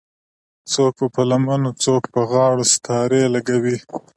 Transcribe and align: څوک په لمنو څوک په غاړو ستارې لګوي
څوک 0.71 0.93
په 1.13 1.21
لمنو 1.29 1.71
څوک 1.83 2.03
په 2.13 2.21
غاړو 2.31 2.63
ستارې 2.73 3.21
لګوي 3.35 3.77